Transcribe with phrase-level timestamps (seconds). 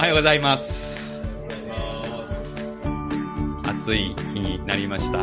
[0.00, 0.64] おはようございます。
[3.64, 5.20] 暑い日になりました。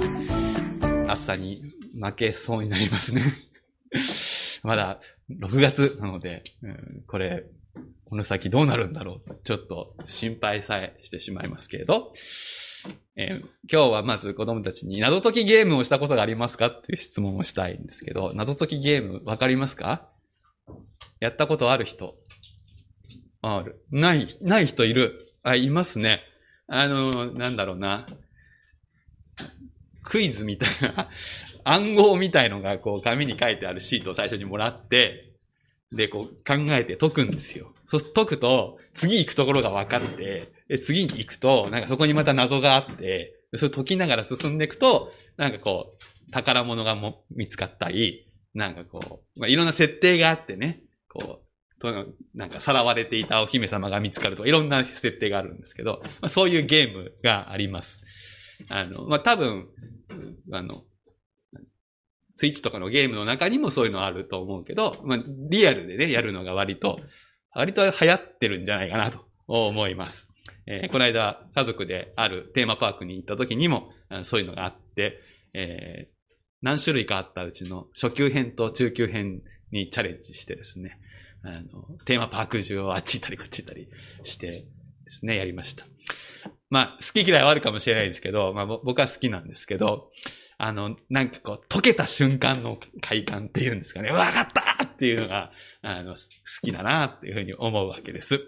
[1.12, 1.64] 暑さに
[2.00, 3.24] 負けそうになりますね。
[4.62, 5.00] まだ
[5.32, 7.46] 6月なので、うんこれ、
[8.06, 12.14] この先どうなるんだろうちょっと心配さえしてしまいますけれど、
[13.16, 20.08] えー今日はまず子供たちに謎解きゲームをしたことがありますかっていう質問をしたいんですけど、謎解きゲームわかりますか
[21.20, 22.16] やったことある人
[23.42, 23.82] ある。
[23.92, 25.34] ない、ない人いる。
[25.44, 26.22] あ、いますね。
[26.68, 28.08] あの、なんだろうな。
[30.04, 31.10] クイズみたいな、
[31.66, 35.34] 暗号みたいのがこう紙に書いてあるシートを最初にもらって、
[35.92, 37.74] で、こう考えて解くんですよ。
[37.88, 51.47] そう解くと、次行くところが分かって、で、次に行くと、なんかそこにまた謎があって、それ解きながら進んでいくと、なんかこう、宝物がも見つかったり、なんかこう、まあ、いろんな設定があってね、こう、
[51.80, 58.02] となんかさらわれていたお姫様が見つかるとか、いろんな設定があるんですけど、まあ、そういうゲームがあります。
[58.70, 59.68] あの、まあ、多分、
[60.52, 60.84] あの、
[62.36, 67.00] スイッチとかのゲームの中にもそういうのあると思うけど、まあ、リアルでね、やるのが割と、
[67.54, 70.28] 割と流行ってるんじゃないかなと思います。
[70.68, 73.92] えーこの間、家族であるテーマパークに行った時にも、
[74.24, 75.20] そういうのがあって、
[75.54, 76.18] えー
[76.62, 80.98] 何種類かあったうちの初級編と中級編にチャレンジしてですね、
[81.48, 83.88] あの、テーマパーク中をあっち行ったりこっち行ったり
[84.24, 84.66] してで
[85.20, 85.86] すね、やりました。
[86.70, 90.12] まあ、好き嫌いはあるかもしれないですけど、まあ、僕は好きなんですけど、
[90.58, 95.52] あの、なんかこう、溶けた瞬間の快感っていうんですかね、わかったっていうのが、
[95.84, 96.20] あの、好
[96.64, 98.42] きだなっていうふうに思うわけです。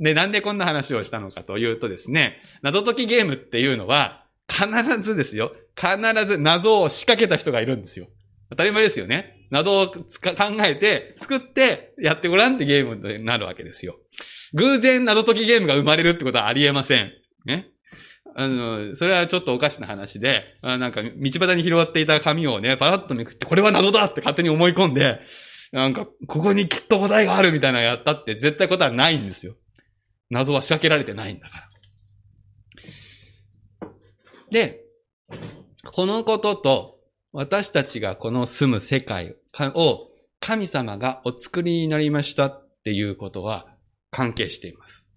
[0.00, 8.08] で、なんでこんな話をしたのかというとですね、謎解きゲームっていうのは、必ずですよ、必ず謎を仕掛けた人がいるんですよ。
[8.50, 9.46] 当たり前ですよね。
[9.50, 10.02] 謎を考
[10.60, 13.96] えて、作って、やってごらんってゲームになるわけですよ。
[14.54, 17.12] 偶然謎解きゲームが生まれるってことはありえません。
[17.44, 17.68] ね。
[18.34, 25.20] あの、それはちょっとおかしな話で、あなんか、道端に広がっていた紙をね、パラッとめくって、これは謎だって勝手に思い込んで、
[25.72, 29.54] なんか、ここにきっと答えがあるみたいなのやったって絶対答えはないんですよ。
[30.30, 31.68] 謎は仕掛けられてないんだから。
[34.50, 34.84] で、
[35.84, 36.97] このことと、
[37.32, 39.36] 私たちがこの住む世界
[39.74, 40.08] を
[40.40, 43.66] 神様がお作りになりましたっていうことは
[44.10, 45.08] 関係しています。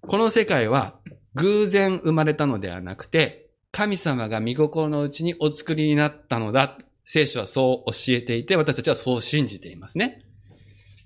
[0.00, 0.98] この世界は
[1.34, 6.78] 偶然生まれたのではなくて、神様が見心のうちにお作りになったのだ。
[7.06, 10.24] 聖書はそう教えていて、私たちはそう信じていますね。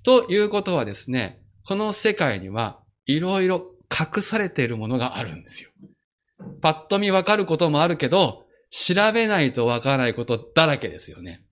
[0.04, 5.70] ということはですね、この世界にはいろいろ隠されているものがあるんですよ。
[6.60, 11.44] パッと見わかることもあるけど、調べないとわからないことだらけですよね。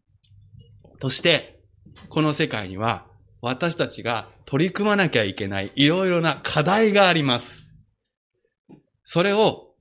[1.00, 1.60] そして、
[2.08, 3.06] この世界には
[3.40, 7.64] 私たちが取り組まなきゃいけないいろいろな課題があります。
[9.04, 9.74] それを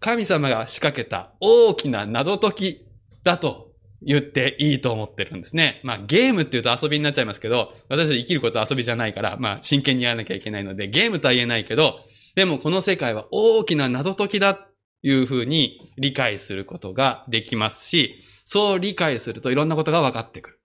[0.00, 2.86] 神様が仕掛けた大きな謎解き
[3.24, 3.72] だと
[4.02, 5.80] 言っていいと思ってるんですね。
[5.82, 12.00] まあゲームって言うと遊びになっちゃいますけど、私たち生きることは遊びじゃないから、まあ真剣にやらなきゃいけないので、ゲームとは言えないけど、
[12.34, 14.68] でもこの世界は大きな謎解きだ
[15.08, 20.60] いうふうに理解することができますし、そう理解するといろんなことが分かってくる。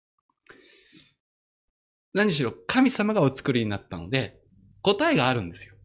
[2.16, 4.40] 何しろ神様がお作りになったので、
[4.82, 5.76] 答えがあるんですよ。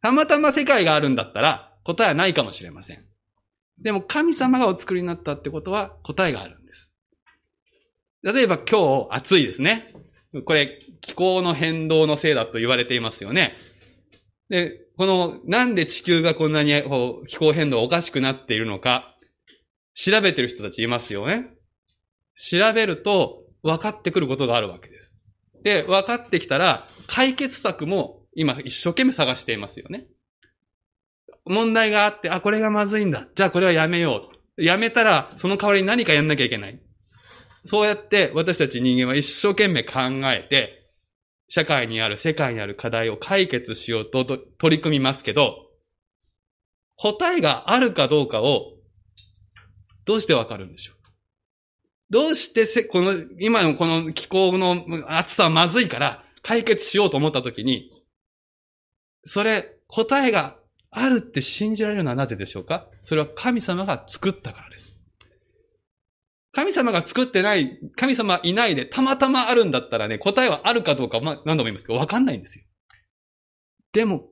[0.00, 3.04] たまたま世界があるんだったら答えはないかもしれません。
[3.78, 6.90] でも神様がお作りになったってことは答えがあるんです。
[8.22, 9.92] 例えば今日暑いですね。
[10.46, 13.54] これ気候の変動のせいだと言われていますよね。
[14.50, 19.16] で、このなんで地球がこんなにこう気候変動おかしくなっているのか、
[19.94, 21.46] 調べてる人たちいますよね。
[22.36, 25.14] 調べると分かってくることがあるわけです。
[25.62, 30.06] で、分かってきたら解決策も今一生懸命探していますよね。
[31.46, 33.28] 問題があって、あ、これがまずいんだ。
[33.34, 34.62] じゃあこれはやめよう。
[34.62, 36.80] やめたら、その代わりに何かやんなきゃいけない。
[37.66, 40.00] そうやって私たち人間は一生懸命考
[40.32, 40.79] えて、
[41.50, 45.66] 社会にある、世界にある課題を解決しようと取り組みますけど、
[46.96, 48.74] 答えがあるかどうかを、
[50.04, 50.96] どうしてわかるんでしょう？
[52.08, 57.90] どうしてせ、この、今のこの気候の暑さはまずいから解決しようと思ったときに、
[59.26, 60.56] それ、答えが
[60.92, 62.86] あるって信じられるのはなぜでしょうか？
[63.02, 64.99] それは神様が作ったからです。
[66.52, 72.64] 神様が作ってない、神様いないでたまたまあるんだったらね、答えはあるかどうか、まあ、何度も言いますけど、わかんないんですよ。
[73.92, 74.28] でも、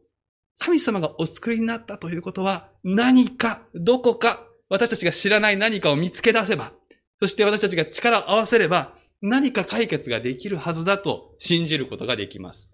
[0.58, 6.72] 神様がお作りになったということは、何か、どこか、私たちが知らない何かを見つけ出せば、
[7.20, 12.70] そして私たちが力を合わせれば、何か解決ができるはずだと信じることができます。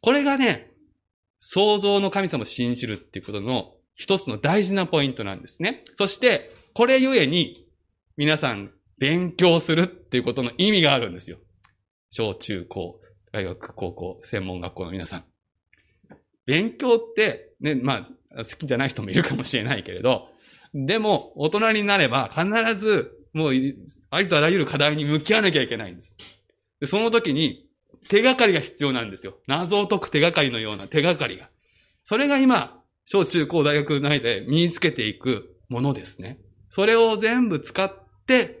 [0.00, 0.72] これがね、
[1.40, 5.84] 創造の神様を信じるっていうことの一つの大事なポイントなんですね。
[5.96, 7.66] そして、これゆえに、
[8.16, 11.38] 皆さん、勉強するっていうことの意味があるんですよ。
[12.10, 13.00] 小中高、
[13.32, 15.24] 大学、高校、専門学校の皆さん。
[16.46, 20.28] 勉強って、ね、まあ、好きじゃない人もいるかもしれないけれど、
[20.74, 23.52] でも、大人になれば必ず、もう、
[24.10, 26.16] ありとあらゆる課題に向き合わなきゃいけないんです。
[26.80, 27.66] でその時に、
[28.08, 29.38] 手がかりが必要なんですよ。
[29.46, 31.50] 謎を解く手がかりのような手がかりが。
[32.04, 36.38] それが今、小中高大学内で身につけていくものですね。
[36.70, 37.92] それを全部使っ
[38.26, 38.57] て、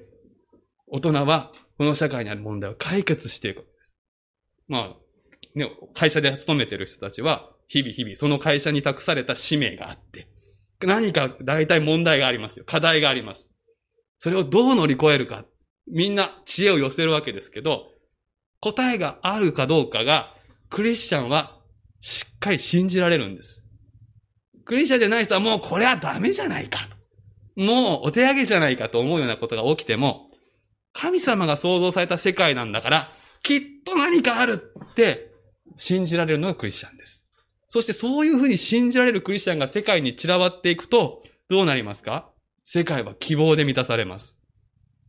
[0.90, 3.66] 大人はこの社会にある問題を解決していく。
[4.66, 4.96] まあ、
[5.54, 10.28] ね、会社で勤めてる人たちは、日々日々その会社に託された使命があって、
[10.80, 12.64] 何か大体問題がありますよ。
[12.66, 13.46] 課題があります。
[14.20, 15.44] それをどう乗り越えるか。
[15.90, 17.86] みんな知恵を寄せるわけですけど、
[18.60, 20.34] 答えがあるかどうかが、
[20.70, 21.58] クリスチャンは
[22.00, 23.62] しっかり信じられるんです。
[24.64, 26.88] クリスチャンじゃない人はもうこれはダメじゃないか。
[27.56, 30.27] もうお手上げじゃないかと思うようなことが起きても、
[30.92, 33.12] 神様が創造された世界なんだから、
[33.42, 35.30] きっと何かあるって
[35.76, 37.24] 信じられるのがクリスチャンです。
[37.68, 42.30] そしてそういうふうに信じられるクリスチャンが世界に散らばっていくと、どうなりますか？
[42.64, 44.34] 世界は希望で満たされます。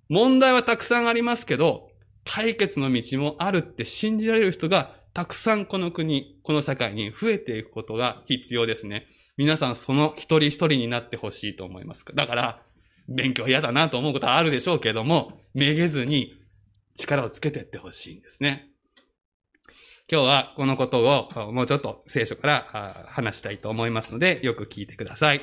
[0.09, 1.89] 問題はたくさんありますけど、
[2.25, 9.07] 解決の道もあるって信じられる人がたくさんこの国、この社会に増えていくことが必要ですね。
[9.37, 12.05] 皆さんその一人一人になってほしいと思います。
[12.13, 12.61] だから、
[13.09, 16.33] 勉強嫌だなと思うことはあるでしょうけども、めげずに
[16.95, 18.69] 力をつけていってほしいんですね。
[20.11, 25.41] 今日はこのことをもうちょっと聖書から話したいと思いますので、よく聞いてください。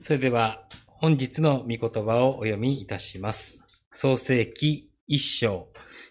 [0.00, 3.59] それでは、本日の御言葉をお読みいたします。
[4.02, 5.68] 創世記一章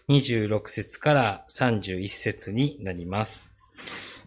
[0.08, 3.52] 26節から31節になります。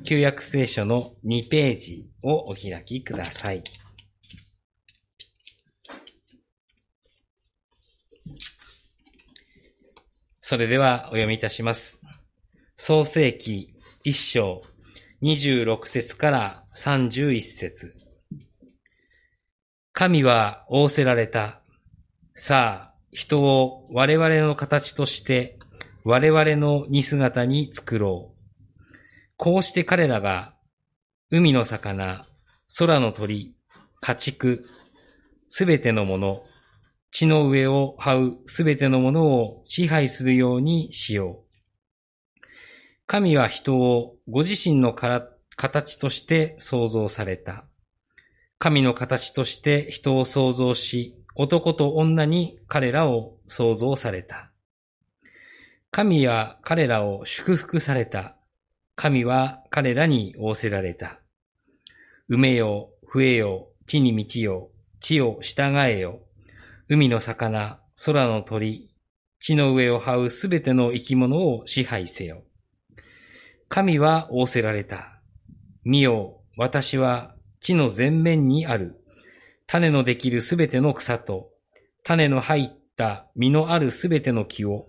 [0.03, 3.63] 旧約聖書の2ページをお開きください。
[10.41, 12.01] それではお読みいたします。
[12.75, 13.73] 創世記
[14.03, 14.61] 一章
[15.21, 17.95] 26節から31節
[19.93, 21.61] 神は仰せられた。
[22.35, 25.57] さあ、人を我々の形として
[26.03, 28.93] 我々の似姿に作ろう。
[29.37, 30.53] こうして彼らが
[31.31, 32.27] 海の魚、
[32.77, 33.55] 空の鳥、
[34.01, 34.65] 家畜、
[35.47, 36.43] すべてのもの、
[37.11, 42.41] 地の上を這うすべてのものを支配するようにしよう。
[43.05, 47.65] 神は人をご自身の形として創造された。
[48.57, 54.51] 神の形として人を創造し、男と女に彼らを創造された。
[55.89, 58.35] 神は彼らを祝福された。
[58.95, 61.19] 神は彼らに仰せられた。
[62.29, 64.69] 埋めよ、増えよ、地に満ちよ、
[64.99, 66.21] 地を従えよ。
[66.89, 68.93] 海の魚、空の鳥、
[69.39, 72.43] 地の上を這うすべての生き物を支配せよ。
[73.67, 75.21] 神は仰せられた。
[75.83, 79.02] 見よ、私は地の前面にある、
[79.67, 81.49] 種のできるすべての草と、
[82.03, 84.87] 種の入った実のあるすべての木を、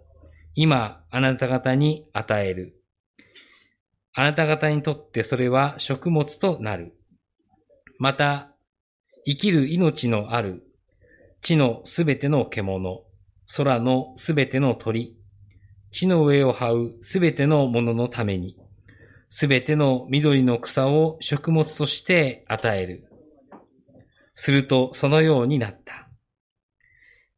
[0.55, 2.81] 今、あなた方に与える。
[4.13, 6.95] あなた方にとってそれは食物となる。
[7.99, 8.53] また、
[9.27, 10.63] 生きる命のある、
[11.41, 13.05] 地のすべての獣、
[13.57, 15.17] 空のすべての鳥、
[15.91, 18.57] 地の上を這うすべてのもののために、
[19.29, 23.09] すべての緑の草を食物として与える。
[24.35, 26.09] するとそのようになった。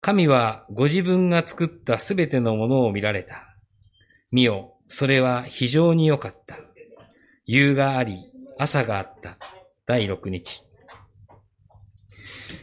[0.00, 3.57] 神はご自分が作ったすべてのものを見られた。
[4.31, 6.59] 見よ、それは非常に良かった。
[7.45, 8.19] 夕があり、
[8.59, 9.38] 朝があった。
[9.87, 10.62] 第六日。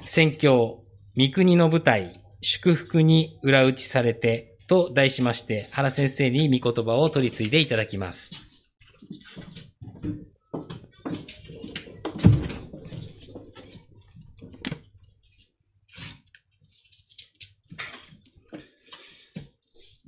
[0.05, 0.83] 宣教、
[1.15, 8.52] 三国の舞台、祝福に裏打ちされて、と題しまして、原先生に御言葉を取り継いでいただきます。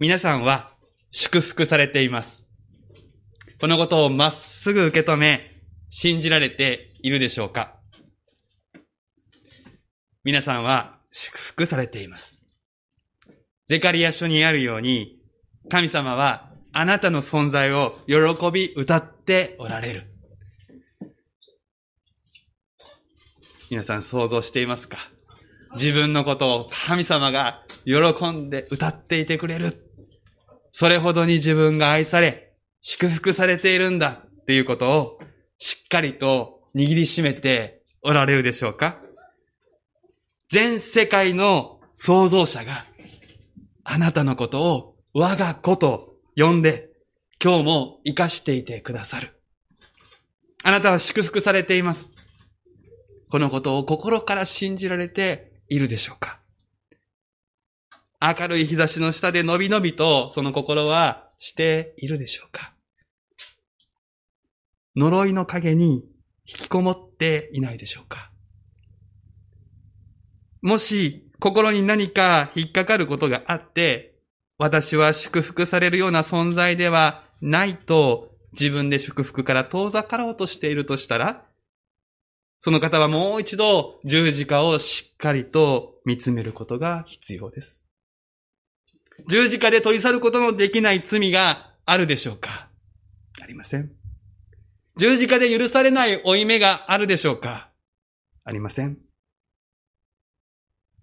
[0.06, 0.70] 皆さんは
[1.10, 2.46] 祝福されています。
[3.60, 5.50] このことをまっすぐ受け止め、
[5.90, 7.80] 信じられているでしょうか
[10.24, 12.46] 皆さんは祝福されています。
[13.66, 15.18] ゼカリア書にあるように、
[15.72, 20.04] 神様はあなたの存在を喜び歌っておられる。
[23.72, 25.00] 皆さん想像していますか？
[25.74, 29.82] 自分のことを神様が喜んで歌っていてくれる。
[30.78, 32.52] それほどに自分が愛され、
[32.82, 35.20] 祝福されているんだっていうことを
[35.58, 39.00] しっかりと握りしめておられるでしょうか？
[40.52, 42.84] 全世界の創造者が
[43.86, 46.90] あなたのことを我が子と呼んで
[47.42, 49.32] 今日も生かしていてくださる。
[50.62, 52.12] あなたは祝福されています。
[53.32, 56.42] このことを心から信じられているでしょうか？
[58.26, 62.74] 明るい日差しの下でのびのびとその心はしているでしょうか？
[64.96, 66.06] 呪いの影に
[66.48, 68.32] 引きこもっていないでしょうか？
[70.62, 74.16] もし心に何か引っかかることがあって、
[74.58, 81.46] 私は祝福されるような存在ではないと自分で祝福から遠ざかろうとしているとしたら、
[82.62, 87.85] その方はもう一度十字架をしっかりと見つめることが必要です。
[89.28, 92.70] 十字架で取り去ることのできない罪があるでしょうか？
[93.42, 93.92] ありません。
[94.98, 97.70] 十字架で許されない負い目があるでしょうか？
[98.44, 98.98] ありません。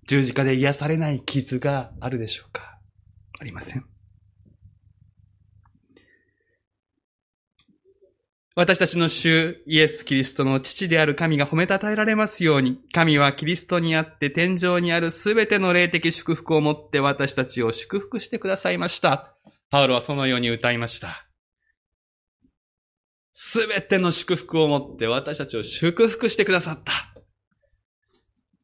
[0.09, 2.79] 十字架で癒されない傷があるでしょうか？
[3.39, 3.85] ありません。
[8.55, 19.35] 私たちの主イエス・キリストの父である神が褒めたたえられますように、神はキリストにあって天井にあるすべての霊的祝福をもって私たちを祝福してくださいました。
[19.71, 21.27] パウロはそのように歌いました。
[23.33, 26.93] すべての祝福をもって私たちを祝福してくださった。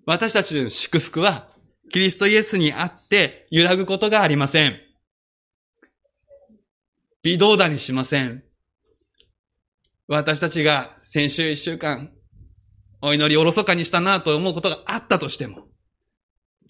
[0.04, 1.48] 私たちの祝福は、
[1.90, 4.78] キリストイエスにあって揺らぐことがありません。
[7.22, 8.44] 微動だにしません。
[10.08, 12.10] 私たちが先週一週間、
[13.02, 15.68] お祈りおろそかにしたなと思うことがあったとしても、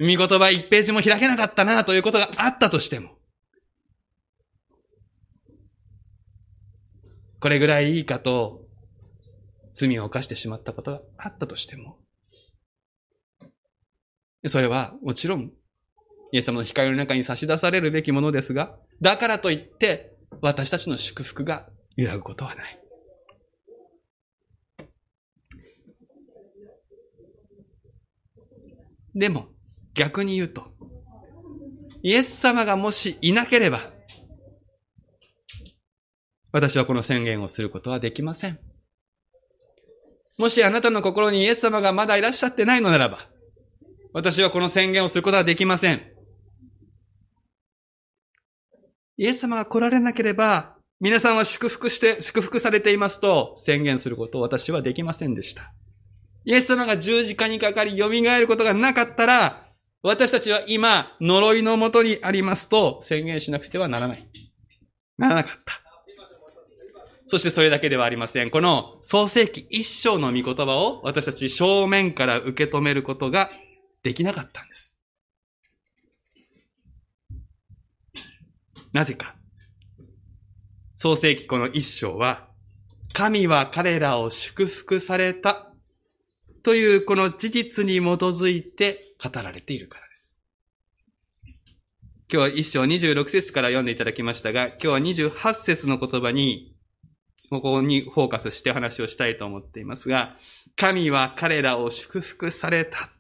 [0.01, 3.11] 見言葉一ページも開けなかったなということがあったとしても、
[7.39, 8.67] これぐらいいいかと
[9.75, 11.99] 罪を犯してしまったことがあったとしても、
[14.49, 15.53] それはもちろん、
[16.33, 22.88] イエス様の光の中に差し出されるべきものですが、だからといって、私たちの祝福が揺らぐことはない。
[29.15, 29.49] でも、
[29.95, 30.67] 逆に言うと、
[32.03, 33.91] イエス様がもしいなければ、
[36.53, 38.59] 私はこの宣言をすることはできません。
[40.39, 43.29] もしあなたの心にイエス様がまだいらっしゃってないのならば、
[44.13, 46.03] 私はこの宣言をすることはできません。
[49.17, 55.73] イエス様が来られなければ、皆さんは祝福して、祝福されていますと宣言することを私はできませんでした。
[56.49, 59.69] イエス様が十字架にかかり蘇ることがなかったら、
[60.03, 64.27] 私たちは今、呪いのもとにありますと宣言しなくてはならない。
[65.19, 65.83] ならなかった。
[67.27, 68.51] そしてそれだけではありません。
[68.51, 73.51] この創世記一章の御言葉を私たち正面から受け止めることが
[74.03, 74.99] できなかったんです。
[78.95, 79.35] なぜか。
[80.97, 82.49] 創世記この一章は、
[83.13, 85.68] 神は彼らを祝福された
[86.63, 90.37] というこの事実に基づいて語られているからです。
[92.31, 96.75] 今日は一章26節から読んでいただきましたが、今日は28節の言葉に、
[97.51, 100.37] ここにフォーカスして話をしたいと思っていますが、
[100.77, 103.11] 神は彼らを祝福された。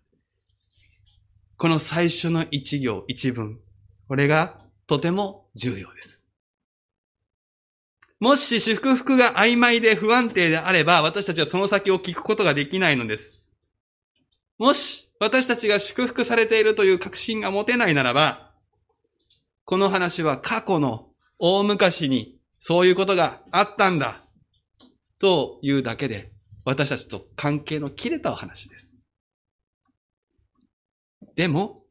[1.57, 3.59] この最初の一行、一文。
[4.07, 6.28] これがとても重要です。
[8.21, 13.35] もし祝福が曖昧で不安定であれば、私たちはその先を聞くことができないのです。
[14.59, 18.53] もし、私たちが祝福されているという確信が持てないならば、
[19.65, 21.09] この話は過去の
[21.39, 24.25] 大昔にそういうことがあったんだ、
[25.21, 26.33] というだけで、
[26.65, 28.97] 私たちと関係の切れたお話です。
[31.37, 31.85] でも、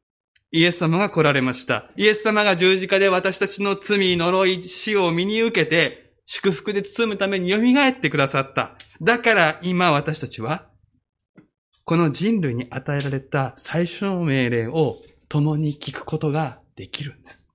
[0.51, 1.91] イエス様が来られました。
[1.97, 7.57] イエス様が十字架で私たちの罪、呪い、死を身に受けて、祝福で包むために蘇
[7.87, 8.73] ってくださった。
[9.01, 10.67] だから今私たちは
[11.85, 14.97] この人類に与えられた最初の命令を
[15.29, 17.49] 共に聞くことができるんです。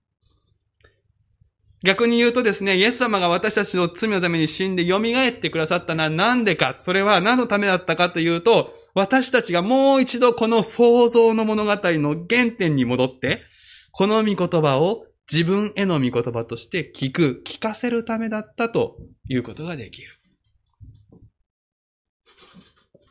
[1.85, 13.43] 逆に言うとですね、イエス様が私たちの罪のために死んで蘇ってくださったのは何でか、それは何のためだったかというと、私たちがもう一度この創造の物語の原点に戻って、
[13.91, 18.99] この御言葉を自分への御言葉として聞く、聞かせるためだったと
[19.31, 20.09] いうことができる。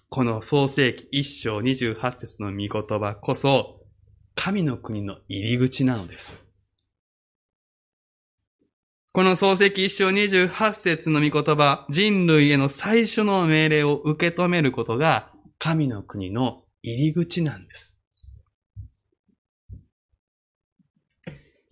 [0.08, 3.82] この創世記一章28節の御言葉こそ、
[4.36, 6.38] 神の国の入り口なのです。
[9.14, 17.91] この創世記一章28節の御言葉、人類への最初の命令を受け止めることが、神の国の入り口なんです。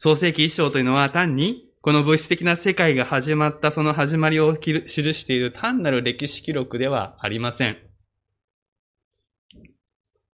[0.01, 7.77] 創世記一章というのは単にこの物質的な世界が始まったその始まりを記している単なる歴史記録ではありません。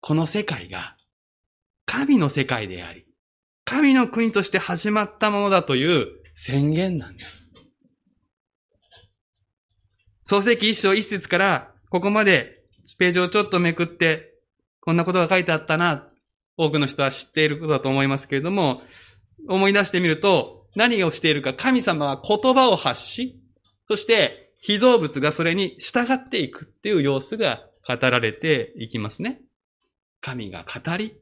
[0.01, 0.97] この世界が
[1.85, 3.05] 神の世界であり、
[3.63, 7.49] 神の国として始まったものだという宣言なんです。
[10.25, 12.65] 創世記一章一節からここまで
[12.99, 14.33] ページをちょっとめくって
[14.81, 16.09] こんなことが書いてあったな、
[16.57, 18.81] 多くの人は知っていることだと思いますけれども、
[19.47, 23.39] 思い出してみると、何をしているか、神様は言葉を発し、
[23.87, 29.41] そして被造物がそれに従っていくっていう様子が語られていきますね。
[30.21, 31.15] 神が語り、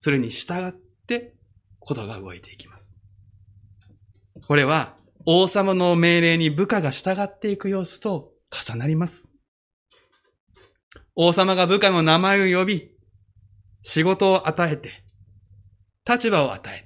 [0.00, 0.72] それに従っ
[1.06, 1.34] て
[1.78, 2.96] ことが動いていきます。
[4.46, 9.30] これは王様の命令に部下が従っていく様子と重なります。
[11.16, 12.90] 王様が部下の名前を呼び、
[13.82, 15.04] 仕事を与えて、
[16.08, 16.85] 立場を与え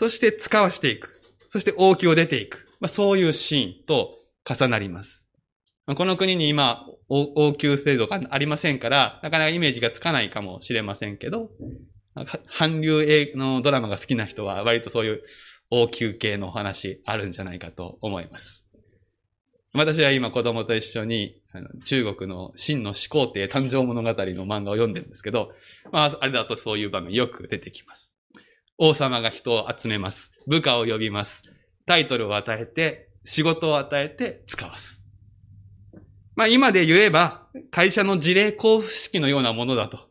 [0.00, 1.20] そして使わしていく。
[1.46, 2.66] そして王宮を出ていく。
[2.80, 4.14] まあ、そういうシーンと
[4.48, 5.26] 重なります。
[5.94, 11.50] この国に今、王宮制度がありませんから、なかなかイメージがつかないかもしれませんけど、
[12.56, 15.22] 韓流映画のドラマが好きな人は割とそういう
[15.70, 18.64] 王宮系のお話あるんじゃないかと思います。
[19.74, 21.42] 私は今子供と一緒に
[21.84, 25.50] 中国の真の始皇帝誕生物語の漫画を読んでるんですけど、
[25.92, 28.09] まあ、あれだとそういう場面よく出てきます。
[28.82, 30.32] 王様が人を集めます。
[30.46, 31.42] 部下を呼びます。
[31.84, 35.02] タイトルを与えて、仕事を与えて使わす。
[36.34, 40.08] まあ今で言えば、会社の事例交付式のようなものだと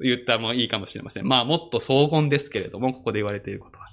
[0.00, 1.28] 言ったもいいかもしれません。
[1.28, 3.88] まあもっと荘厳ですけれども、ここで言われていることは。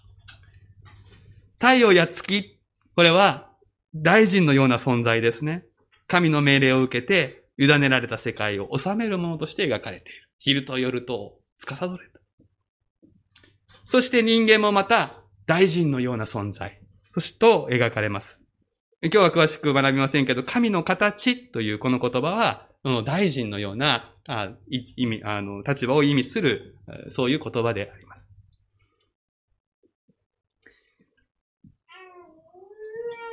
[1.59, 2.57] 太陽や月、
[2.95, 3.49] これは
[3.93, 5.65] 大臣のような存在ですね。
[6.07, 10.29] 神の命令を受けて、委ねられた世界を治めるものとして描かれている。
[10.39, 12.14] 昼と夜と司れ
[13.95, 16.81] そして人間もまた大臣のような存在、
[17.13, 18.41] そして描かれます。
[19.01, 26.75] 今日は詳しく学びませんけど、神の形というこの言葉は、その大臣のようなあ意味あの立場を意味する、
[27.09, 28.33] そういう言葉であります。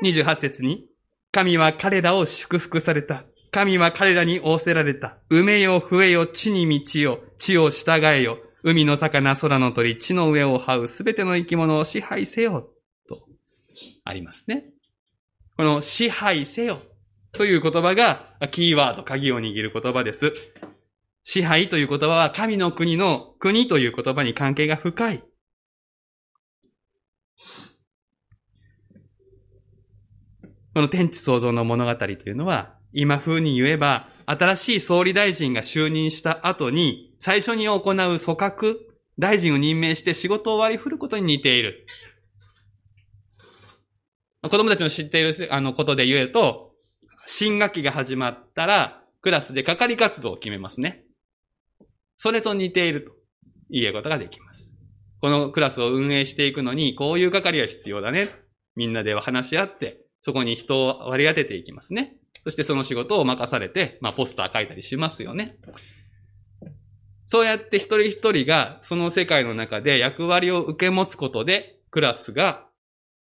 [0.05, 0.87] 28節に、
[1.33, 3.25] 神は彼らを祝福された。
[3.51, 5.19] 神は彼らに仰せられた。
[5.29, 8.39] 埋めよ、増えよ、地に満ちよ、地を従えよ。
[8.63, 12.71] 海の魚、空の鳥、地の上を這うすべての生き物を支配せよ、
[13.09, 13.27] と
[14.05, 14.65] ありますね。
[15.57, 16.81] この支配せよ
[17.33, 20.33] という言葉がキーワード、鍵を握る言葉です。
[21.25, 25.23] 支配という言葉は神の国の国という言葉に関係が深い。
[30.75, 38.79] この天地創造の物語というのは、今風に言えば、新しい総理大臣が就任した後に、最初に行う組閣、
[39.17, 41.87] 大臣を任命して仕事を割り振ることに似ている。
[44.43, 46.73] 子供たちの知っているあのことで言うと、
[47.27, 51.05] 新学期が始まったら、クラスで係活動を決めますね。
[52.17, 53.13] それと似ていると
[53.71, 54.69] 言えることができます。
[55.21, 58.31] このクラスを運営していくのに、こういう係が必要だね。
[58.75, 62.17] みんなでは話し合って、そこに人を割り当てていきますね。
[62.43, 65.57] そしてその仕事を任されて、まあポスター書いたりしますよね。
[67.33, 72.67] そうやって一人一人がその世界の中で役割を受け持つことでクラスが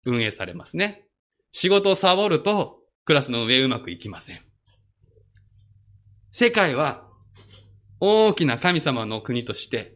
[0.04, 1.06] 運営されますね。
[1.54, 4.42] 仕事をサボるとクラスの上うまくいきません。
[6.34, 7.08] 世界は
[8.02, 9.96] 大きな神様の国として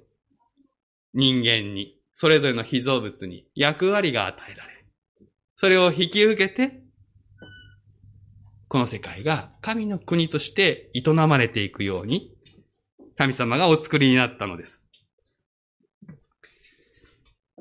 [1.14, 4.86] 人間に、それぞれの被造物に役割が与えられ、
[5.58, 6.80] それを引き受けて、
[8.70, 12.35] この世界が神の国として営まれていくように
[13.18, 14.86] 神様がお作りになったのです。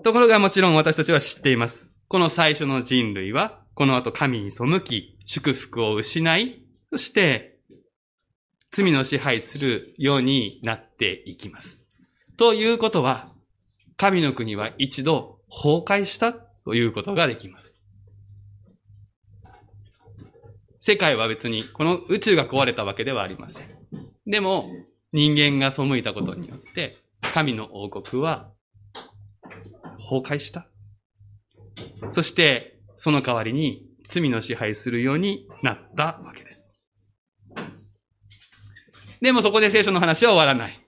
[0.02, 1.88] ところがもちろん私たちは知っています。
[2.08, 7.58] この最初の人類は、この後神に背き、祝福を失い、そして
[8.70, 11.84] 罪の支配するようになっていきます。
[12.36, 13.32] ということは、
[13.96, 17.80] 神の国は一度崩壊したということができます。
[20.80, 23.68] 世界は別にこの宇宙が壊れたわけではありません。
[24.26, 24.68] でも、
[25.14, 26.96] 人間が背いたことによって、
[27.32, 28.50] 神の王国は
[30.10, 30.66] 崩壊した。
[32.12, 36.74] そして、その代わりに罪の支配するようになったわけです。
[39.20, 40.80] でもそこで聖書の話は終わらない。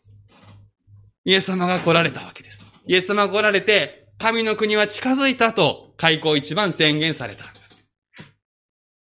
[1.24, 2.58] イエス様が来られたわけです。
[2.84, 7.86] イエス様が来られて、神の国は近づいたと、開口一番宣言されたんです。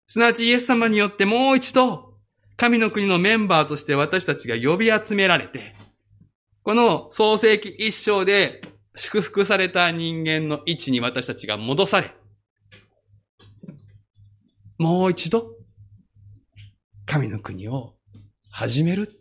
[0.06, 2.09] すなわちイエス様によってもう一度、
[2.60, 5.74] 神の国のメンバーとして私たちが呼び集められて、
[6.62, 8.60] この創世記一章で
[8.94, 12.14] 祝福された人間の位置に私たちが戻され、
[14.76, 15.54] もう一度、
[17.06, 17.94] 神の国を
[18.50, 19.18] 始める。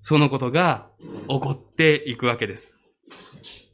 [0.00, 0.88] そのことが
[1.28, 2.78] 起こっていくわけです。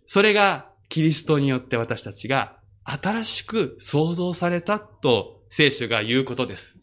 [0.08, 6.81] それがキリストによって私たちが新しく創造されたと聖書が言うことです。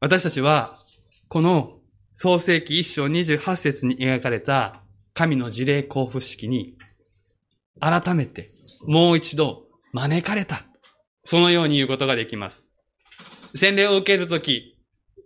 [0.00, 0.78] 私たちは、
[1.28, 1.78] この
[2.14, 4.82] 創世記一章28節に描かれた
[5.14, 6.76] 神の事例交付式に、
[7.80, 8.46] 改めて
[8.86, 10.66] もう一度招かれた。
[11.24, 12.68] そのように言うことができます。
[13.54, 14.78] 洗礼を受けるとき、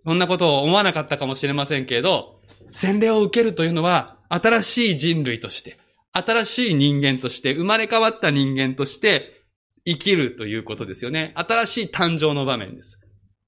[0.04, 5.78] そんなことを思わなかったかもしれませんけれど、洗礼を受けるというのは、新しい人類として、
[6.12, 9.43] 新しい人間として、生まれ変わった人間として
[9.86, 11.32] 生きるということですよね。
[11.36, 12.98] 新しい誕生の場面です。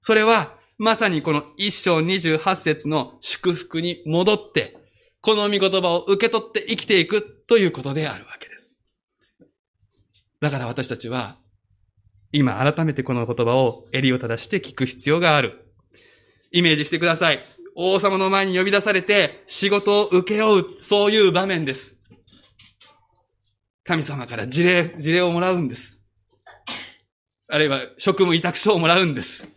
[0.01, 4.77] それは、まさにこの一章二十八節の祝福に戻って、
[5.21, 8.79] この御言葉を受け取って生きていくということであるわけです。
[10.39, 11.39] だから私たちは、
[12.31, 15.73] 今改めてこの言葉を襟を正して聞く必要がある。
[16.51, 17.43] イメージしてください。
[17.75, 21.95] 王様の前に呼び出されて仕事を受け負う、そういう場面です。
[23.83, 25.96] 神様から事例、事例をもらうんです。
[27.49, 29.47] あるいは職務委託書をもらうんです。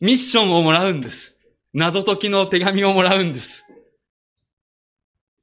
[0.00, 1.34] ミッションをもらうんです。
[1.72, 3.64] 謎解きの手紙をもらうんです。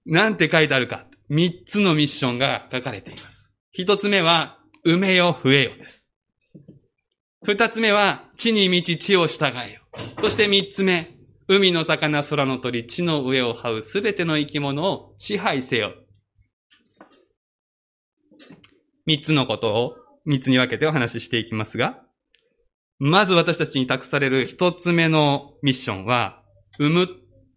[0.06, 1.06] なんて書いてあるか。
[1.30, 3.50] 三つのミッションが書かれています。
[3.72, 6.06] 一つ目は、埋めよ、増えよです。
[7.44, 9.82] 二つ目は、地に満ち地を従えよ。
[10.24, 11.08] そして三つ目、
[11.48, 15.94] 海の魚、空の鳥、地の上を這うすべての生き物を支配せよ。
[19.06, 19.96] 三つのことを
[20.30, 22.04] 三つに分けてお話ししていきますが、
[23.00, 26.44] まず私たちに託される一つ目のミッションは、
[26.78, 27.08] 産む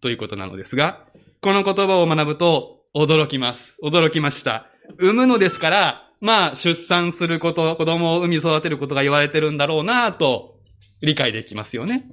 [0.01, 1.05] ということなのですが、
[1.39, 3.77] この言葉を学ぶと驚きます。
[3.83, 4.65] 驚きました。
[4.97, 10.55] 産むのですから、まあ、出産すること、子供を産み育てることが言われてるんだろうなと
[11.03, 12.09] 理解できますよね。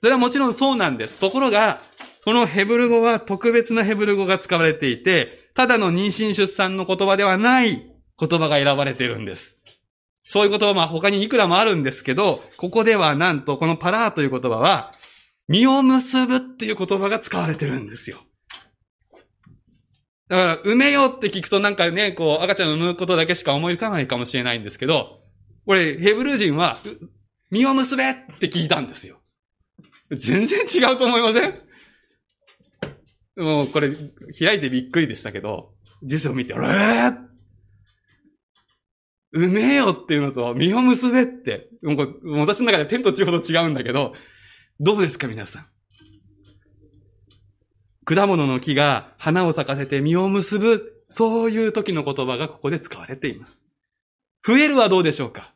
[0.00, 1.20] それはもちろんそうなんです。
[1.20, 1.80] ところが、
[2.24, 7.89] このヘブル語は特別なヘブル語が使われていて、ただの妊娠出産の言葉ではない
[8.20, 9.56] 言葉が選ばれてるんです。
[10.28, 14.92] そういう言葉は他にいくらもあるんですけど、ここではなんとこのパラーという言葉は、
[15.48, 18.18] 実を結ぶっていう言葉が使われてるんですよ。
[20.28, 25.24] だから、埋めようって聞くとなんかね、こう、赤ちゃんを産むことだけしか思い浮かないかもしれないんですけど、
[25.66, 26.78] これ、ヘブル人は、
[27.50, 29.20] 実を結べって聞いたんですよ。
[30.16, 31.60] 全然違うと思いません？
[33.36, 33.90] もう、これ、
[34.38, 37.29] 開いてびっくりでしたけど、辞書を見て、えー、
[39.34, 44.14] 埋めえよっていうのと、実を結べって、もう私の中で天と地ほど違うんだけど、
[44.80, 45.64] どうですか皆さん？
[48.04, 53.62] 果物の木が花を咲かせて実を結ぶ、そういう時の言葉がここで使われています。
[54.46, 55.52] 増えるはどうでしょうか？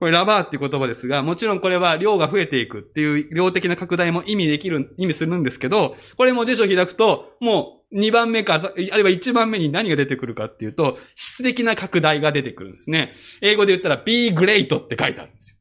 [0.00, 13.12] これラバーっていう言葉ですが、もちろんこれは量が増えていくっていう量的な拡大も意味できる、意味するんですけど、これも辞書開くと、もう2番目か、あるいは1番目に何が出てくるかっていうと、質的な拡大が出てくるんですね。
[13.40, 15.56] 英語で言ったら be great って書いてあるんですよ。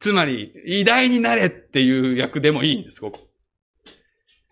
[0.00, 3.20] つまり、偉大になれっていう訳でもいいんです、ここ。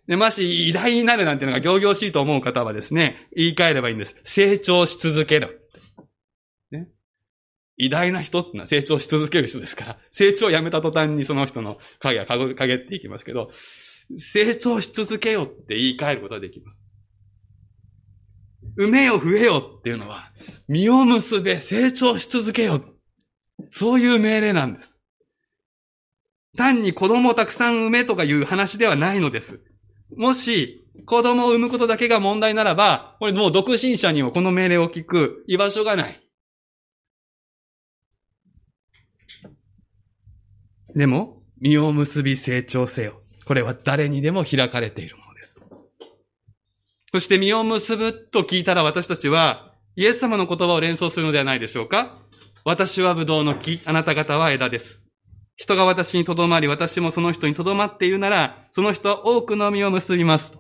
[0.07, 4.17] で、もし偉大になるなんていうのが行々しいと思う方はですね、言い換えればいいんです。
[4.25, 5.61] 成長し続ける。
[7.77, 13.51] 偉大な人ってのは成長し続ける人ですから、成長をやめた途端にその人の影が陰っていきますけど、
[14.19, 16.87] 成長し続けよって言い換えることができます。
[18.79, 20.33] 埋めよ増えよっていうのは、
[20.69, 22.83] 実を結べ、成長し続けよ。
[23.71, 24.97] そういう命令なんです。
[26.57, 29.61] 単に子供をたくさん産めとかいう話ではないのです。
[30.17, 36.21] もし、子供を産むことだけが問題ならば、これもう独身者にもこの命令を聞く居場所がない。
[40.95, 43.23] でも、実を結び成長せよ。
[43.51, 45.61] これは誰にでも開かれているものです。
[47.13, 52.17] そして実を結ぶと聞いたら私たちは、イエス様の言葉を連想するのではないでしょうか？
[52.65, 55.03] 私はブドウの木、あなた方は枝です。
[55.57, 60.53] 人が私にとどまり、私もその人にとどまっているなら、その人は多くの実を結びます。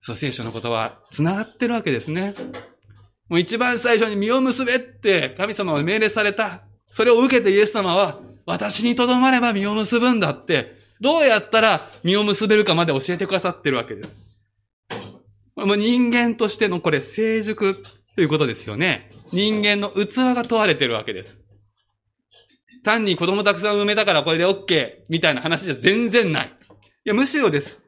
[0.00, 2.36] そう、聖書のことは繋がってるわけですね。
[3.28, 6.62] もう一番最初に身を結べって神様は命令された。
[6.92, 14.16] それを受けてイエス様は、私にとどまれば身を結ぶんだって、どうやったら身を結べるかまで教えてくださってるわけです。
[15.56, 17.82] もう人間としてのこれ成熟
[18.16, 19.10] ということですよね。
[19.32, 21.40] 人間の器が問われてるわけです。
[22.82, 26.46] 単に子供たくさん産めたからこれで OK みたいな話じゃ全然ない。
[26.48, 27.80] いや、むしろです。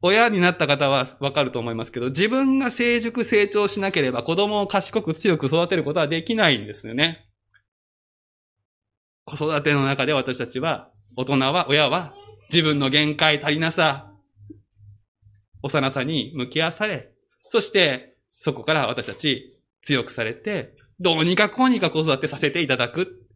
[0.00, 7.27] 親になった方はわかると思いますけど、自分が成熟成長しなければ子供を賢く強く育てることはできないんですよね。
[9.28, 12.14] 子育ての中で私たちは、大人は、親は、
[12.50, 14.10] 自分の限界足りなさ、
[15.62, 17.12] 幼さに向き合わされ、
[17.50, 23.26] そして、そこから私たち強くされて、どうにかこうにか子育てさせていただく。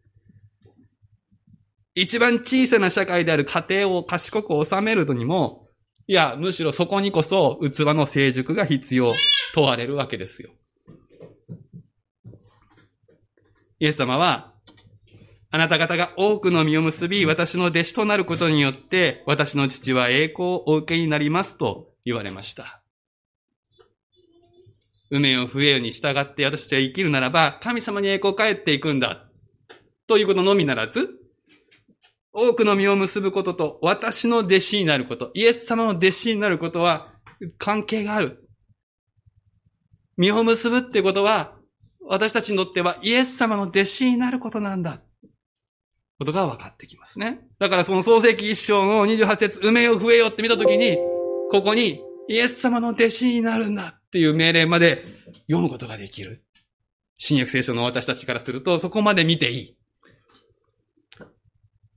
[1.93, 5.67] 一番小さな社会である家庭を賢く収めるとにも、
[6.07, 9.13] いや、むしろそこにこそ器の成熟が必要、
[9.53, 10.49] 問われるわけですよ。
[13.79, 14.52] イエス様は、
[15.55, 22.81] あなた方が多くの実を結び、私の弟子となることによって、私の父は栄光をお受けになりますと言われました。
[25.11, 29.27] 梅を増えよに従って私たちは生きるならば、神様に栄光を返っていくんだ。
[30.07, 31.07] ということのみならず、
[32.31, 37.05] 多くの実を結ぶことと、私の弟子になること、イエス様の弟子になることは
[37.59, 38.49] 関係がある。
[40.17, 41.53] 実を結ぶってことは、
[42.01, 44.99] 私たちにとってはイエス様の弟子になることなんだ。
[46.17, 47.41] ことが分かってきますね。
[47.59, 50.97] だからその創世記一章の28節、埋めよ増えよって見たときに、
[51.51, 55.03] ここにイエス様の弟子になるんだっていう命令まで
[55.47, 56.43] 読むことができる。
[57.17, 59.77] 新約聖書の私たちからすると、そこまで見ていい。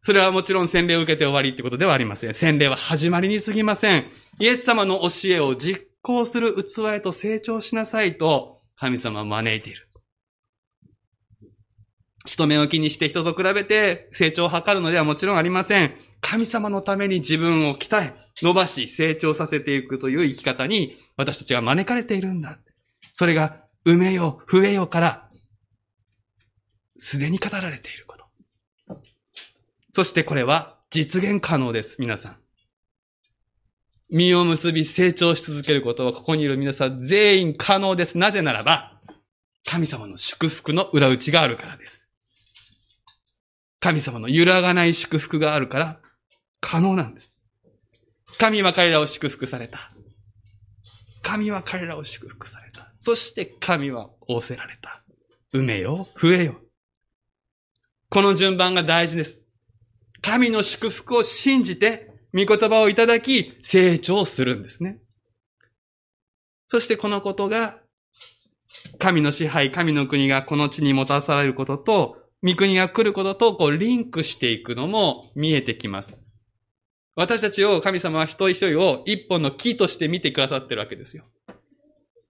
[0.02, 2.34] それはもちろん洗礼を受けて終わりってことではありません。
[2.34, 4.04] 洗礼は始まりに過ぎません。
[4.38, 9.85] イエス様の教えを実行する器へと成長しなさいと神様は招いている。
[12.26, 15.94] 人目を気にして人と比べて成長を図るのではもちろんありません。
[16.20, 22.58] 神様のために自分を鍛え、伸ばし、成長させていくという生き方に私たちは招かれているんだ。
[23.12, 25.30] それが、埋めよ、増えよから、
[26.98, 28.26] すでに語られていること。
[29.92, 32.36] そしてこれは実現可能です、皆さん。
[34.10, 38.18] 身を結び成長し続けることはここにいる皆さん全員可能です。
[38.18, 39.00] なぜならば、
[39.64, 42.05] 神様の祝福の裏打ちがあるからです。
[43.86, 46.00] 神様の揺らがない祝福があるから
[46.60, 47.40] 可能なんです。
[48.36, 49.92] 神は彼らを祝福された。
[51.22, 52.92] 神は彼らを祝福された。
[53.00, 55.04] そして神は仰せられた。
[55.54, 56.56] 埋めよ、増えよ。
[58.10, 59.44] この順番が大事です。
[60.20, 64.98] 神の祝福を信じて、御言葉をいただき、成長するんですね。
[66.70, 67.78] そしてこのことが、
[68.98, 76.20] 神の支配、神の国がこの地にもたされることと、御国が来ることと、こう、リンクしていくのも見えてきます。
[77.14, 81.24] 私たちを、神様は一人一人を一本の木として見てくださってるわけですよ。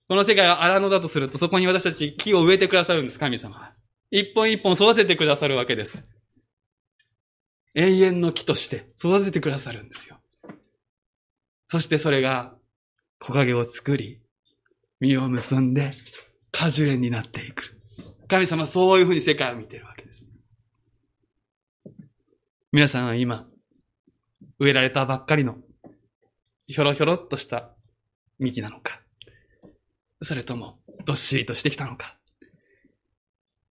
[0.09, 3.75] この世界が荒野だとすると、そこに私たち木を植えてくださるんです、神様は。
[4.11, 6.05] 一本一本育ててくださるわけです。
[7.75, 10.19] 永遠の木として育ててくださるんですよ。
[11.69, 12.55] そしてそれが
[13.19, 14.23] 木陰を作り、
[15.01, 15.90] 実を結んで
[16.53, 17.76] 果樹園になっていく。
[18.29, 20.25] 神様そういうふうに世界を見てるわけです。
[22.73, 23.47] 皆さんは今、
[24.59, 25.57] 植えられたばっかりの、
[26.67, 27.75] ひょろひょろっとした
[28.39, 29.01] 幹なのか、
[30.23, 32.19] それとも、どっしりとしてきたのか、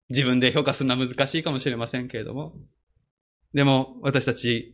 [0.09, 2.55] 自分で評価するのは難しいかもしれませんけれども、
[3.53, 4.73] でも、私たち、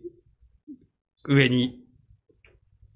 [1.27, 1.79] 上に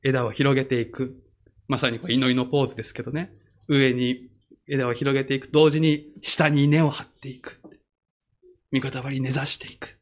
[0.03, 1.21] 枝を広げていく。
[1.67, 3.31] まさにこう祈りのポーズですけどね。
[3.67, 4.29] 上に
[4.67, 5.49] 枝を広げていく。
[5.51, 7.61] 同時に下に根を張っていく。
[8.71, 9.97] 味方場に根ざしていく。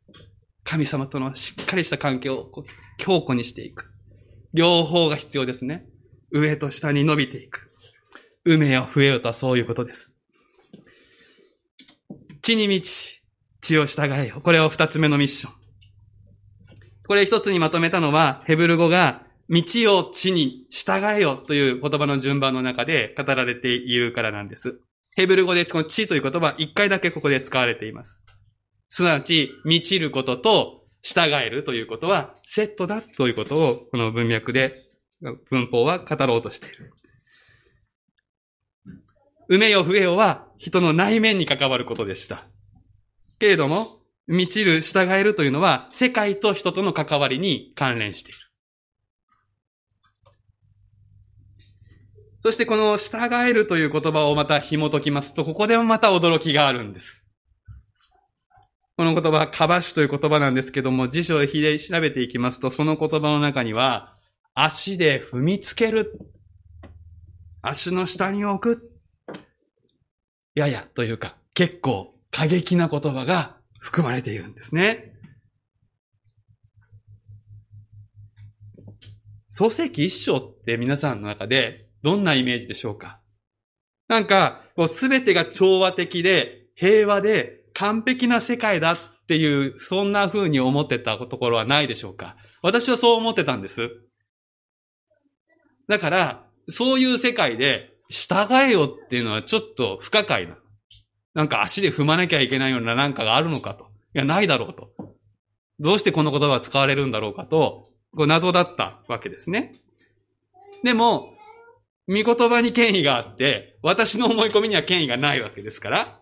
[0.63, 2.49] 神様とのしっかりした関係を
[2.97, 3.85] 強固にしていく。
[4.53, 5.85] 両方が必要ですね。
[6.31, 7.71] 上と下に伸びていく。
[8.45, 10.13] 埋めよ増えよとはそういうことです。
[12.41, 13.21] 地に満ち、
[13.61, 14.41] 地を従えよ。
[14.41, 15.53] これを二つ目のミッション。
[17.05, 19.63] これ一つにまとめたのは、ヘブル語が、道
[19.97, 24.79] を地に従えよという言葉の順番の中で語られているからなんです。
[25.15, 28.21] ヘブル語でこの地という言葉一回だけここで使われています。
[28.89, 34.75] すなわち、満ちることと従えるということはセットだということをこの文脈で
[35.49, 36.93] 文法は語ろうとしている。
[39.49, 42.47] 埋めよ増えよは人の内面に関わることでした。
[43.39, 48.39] けれども、満ちる、従えるというのは、世界と人との関わりに関連している。
[52.43, 57.23] そしてこの従えるという言葉をまた紐解きますと、ここでもまた驚きがあるんです。
[58.97, 64.17] この言葉、かばしという言葉なんですけども、辞書をひで調べていきますと、その言葉の中には、
[64.53, 66.19] 足で踏みつける。
[67.61, 68.91] 足の下に置く。
[70.53, 75.13] ややというか、結構過激な言葉が含まれているんですね。
[79.49, 83.19] 漱石一章って皆さんの中でどんなイメージでしょうか？
[84.07, 92.35] なんか、すべてが調和的で平和で完璧な世界だっていう、そんな風に思ってたところはないでしょうか？
[92.61, 93.89] 私はそう思ってたんです。
[95.87, 100.57] だから、そういう世界で従えよっていうのはちょっと不可解な。
[101.33, 103.85] なんか足で踏まなきゃいけないようななんかがあるのかと。
[104.13, 104.91] いや、ないだろうと。
[105.79, 109.73] どうしてこの言葉は使われるんだろうかと、こう謎だったわけですね。
[110.83, 111.32] でも、
[112.07, 116.19] 見言葉に権威があって、私の思い込みには権威がないわけですから、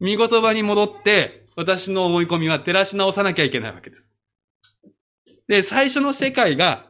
[0.00, 4.16] 見言葉に戻って、私の思い込みは照らし直さなきゃいけないわけです。
[5.46, 6.86] で、最初の世界が、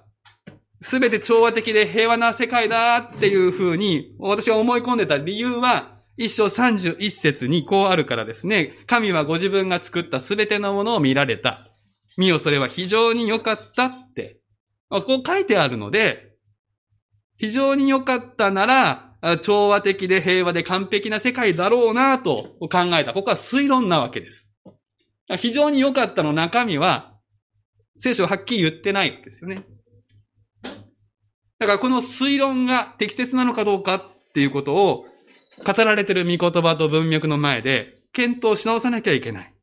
[0.83, 8.75] すべて調和的で平和な世界だっていうふうに、私が思い込んでた理由は、一章三十一節にこうあるからですね。
[8.87, 11.71] 神はご自分が作ったすべてのものを見られた。
[12.19, 14.41] 見よ、それは非常に良かったって。
[14.91, 16.30] こう書いてあるので、
[17.41, 23.15] 非常に良かったなら、調和的で平和で完璧な世界だろうなと考えた。
[23.15, 24.47] ここは推論なわけです。
[25.39, 27.15] 非常に良かったの中身は、
[27.99, 29.65] 聖書はっきり言ってないですよね。
[31.59, 34.03] だからこの推論が適切なのかどうかっ
[34.35, 35.07] ていうことを
[35.65, 39.55] 語られている御言葉と文脈の前で検討し直さなきゃいけない。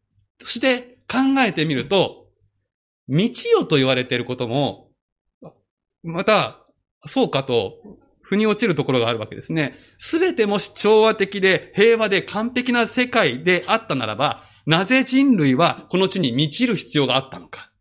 [0.41, 2.27] そして考えてみると、
[3.07, 4.89] 道よと言われていることも、
[6.03, 6.66] また、
[7.07, 7.75] そうかと
[8.21, 9.77] 腑に落ちるところがあるわけですね。
[9.99, 17.71] すべてもし調和的で平和で完璧な世界であったならば、なぜ人類はこの地に満ちる必要があったのか。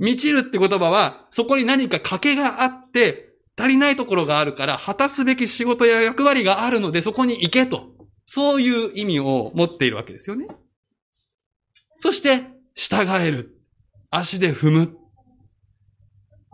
[0.00, 7.94] 満ちるって言葉は、そこに何か賭けがあって、足りないところがあるから、果たすべき仕事や役割があるので、そこに行けと。
[8.26, 10.48] そういう意味を持っているわけですよね。
[11.98, 12.42] そして、
[12.74, 13.56] 従える。
[14.10, 14.98] 足で踏む。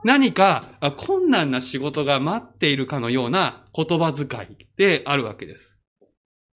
[0.04, 0.64] 何か
[0.96, 5.78] 困難な仕事が待っているかのような言葉遣いであるわけです。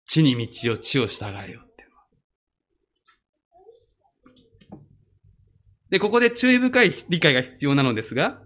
[0.09, 1.77] 地に道を地を従えよって。
[5.91, 8.41] で、ここで注意深い理解が必要なのですが、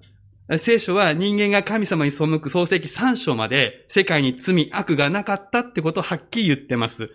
[0.58, 7.10] 聖書は人間が神様に背く創世記3章まで世界に罪悪がなかったってことをはっきり言ってます。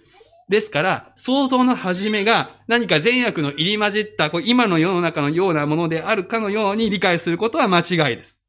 [0.47, 8.41] ですから、創造の始めが何か善悪の入り混じったこう今の世の中のようなものであるかのように理解することは間違いです。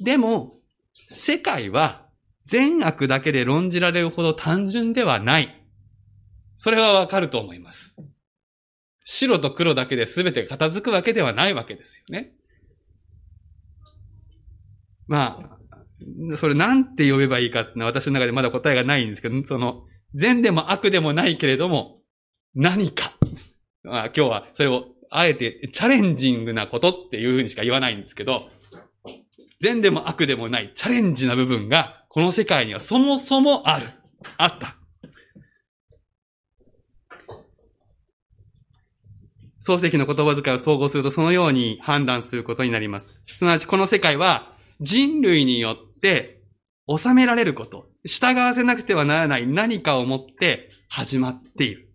[0.00, 0.54] でも、
[0.92, 2.06] 世界は
[2.46, 5.66] 善悪だけで論じられるほど単純ではない。
[6.56, 7.94] それはわかると思います。
[9.04, 12.32] 白と黒だけで全て片付くわけではないわけですよね。
[15.08, 15.59] まあ、
[16.36, 19.84] それなんて呼べばいいかってのは私の中でまだ答えがないんですけど、その、
[20.14, 22.00] 善でも悪でもないけれども、
[22.54, 23.12] 何か。
[23.82, 28.48] まあ、今日はそれをあえてチャレンジングなことっていうふうにしか言わないんですけど、
[29.60, 33.88] 善でも悪でもないチャレンジな部分がこの世界にはそもそもある。
[34.36, 34.76] あった。
[39.62, 43.20] 漱石の言葉遣いを総合するとそのように判断することになります。
[43.26, 46.42] すなわちこの世界は人類によって
[46.88, 51.88] 収められること、従わせなくてはならない何かをもって始まっている。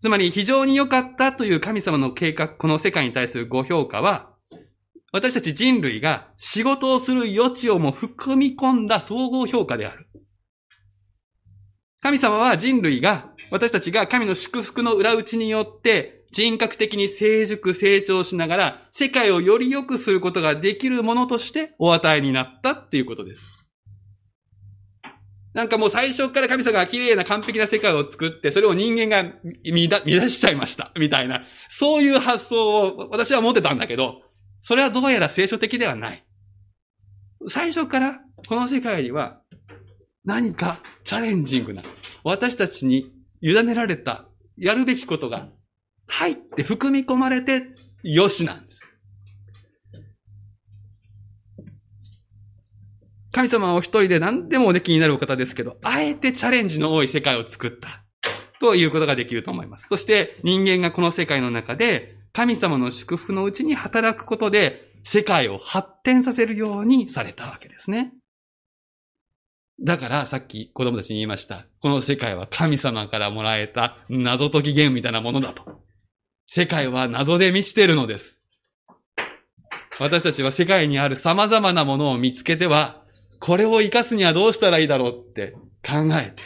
[0.00, 4.34] つまり非常に良かったという神様の計画、この世界に対するご評価は、
[5.12, 10.06] 私たち人類が仕事をする余地をも含み込んだ総合評価である。
[12.02, 23.70] 神様は人類が、私たちが神の祝福の裏打ちによって人格的に成熟成長しながら、世界をより良くすることができるものとしてお与えになったっていうことです。
[25.54, 29.32] なんかもう最初から神様が綺麗な完璧な世界を作って、それを人間が
[30.04, 30.90] 乱しちゃいました。
[30.98, 31.44] みたいな。
[31.68, 34.22] そういう発想を私は持ってたんだけど、
[34.62, 36.26] それはどうやら聖書的ではない。
[37.48, 38.18] 最初から
[38.48, 39.40] この世界には
[40.24, 41.84] 何かチャレンジングな、
[42.24, 43.06] 私たちに
[43.40, 44.26] 委ねられた
[44.56, 45.48] やるべきことが
[46.06, 47.62] 入って含み込まれて、
[48.02, 48.80] よしなんです。
[53.32, 58.04] 神様はお一人で何でもおできになるお方ですけど、あえてチャレンジの多い世界を作った。
[58.60, 59.88] ということができると思います。
[59.88, 68.12] そして人間がこの世界の中で神様の祝福のうちに働くことで、世界を発展させるようにされたわけですね。
[69.82, 71.66] だからさっき子供たちに言いました。
[71.80, 75.83] この世界は神様からもらえた謎解きゲームみたいなものだと。
[76.56, 78.38] 世界は謎で満ちているのです。
[79.98, 83.02] 私たちは世界にある様々なものを見つけては、
[83.40, 86.42] これを活かすにはどうしたらいいだろうって考えて、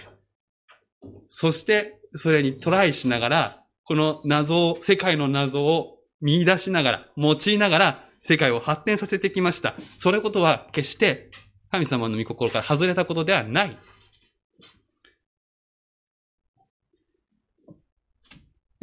[1.28, 9.74] そしてそれにトライしながら、この謎を、世界の謎を見出しながら、用いながら、世界を発展させてきました。
[9.98, 11.30] それことは決して
[11.70, 13.78] 神様の御心から外れたことではない。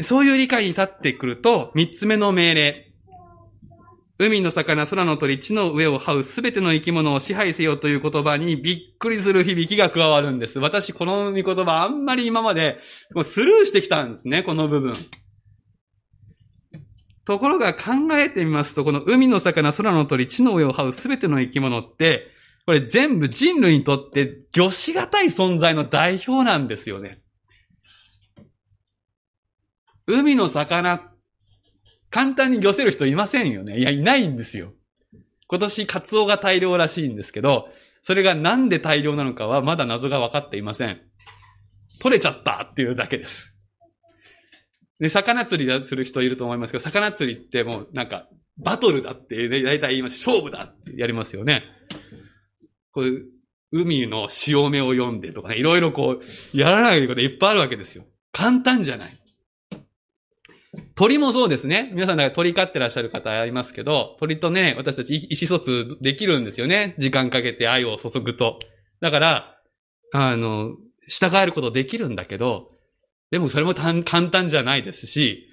[0.01, 2.91] そういう理解に立ってくると、三つ目の命令。
[4.17, 10.59] 海の魚、空の鳥、地の上を這うすべての生き物を支配せよという言葉にびっくりする響きが加わるんです。
[10.59, 12.77] 私、この御言葉あんまり今まで
[13.23, 14.95] スルーしてきたんですね、この部分。
[17.25, 22.27] ところが考えてみますと、この海の魚、空の鳥、地の上を這うすべての生き物って、
[22.65, 27.19] これ全部人類にとって魚しがたい存在の代表なんですよね。
[30.07, 31.11] 海の魚、
[32.09, 33.79] 簡単に漁せる人いませんよね。
[33.79, 34.73] いや、いないんですよ。
[35.47, 37.69] 今年カツオが大量らしいんですけど、
[38.03, 41.01] それがなんで大量なのかはまだ謎が分かっていません。
[41.99, 43.53] 取れちゃったっていうだけです。
[44.99, 48.27] で、魚釣りする人いると思いますけど、魚釣りってもうなんか、
[48.57, 50.25] バトルだって、ね、大体言います。
[50.25, 51.63] 勝負だってやりますよね。
[52.91, 53.25] こういう、
[53.71, 58.05] 海の潮目を読んでとかね、いろいろこう、やらないこといっぱいあるわけですよ。
[58.31, 59.19] 簡単じゃない。
[60.95, 61.91] 鳥もそうですね。
[61.93, 66.95] 皆さんだか鳥飼ってらっしゃる方ありますけど、鳥とね、私たち意思疎通できるんですよね。
[66.97, 68.59] 時間かけて愛を注ぐと。
[69.01, 69.57] だから、
[70.13, 70.71] あの、
[71.07, 72.69] 従えることできるんだけど、
[73.29, 75.49] でもそれも簡単じゃないですし、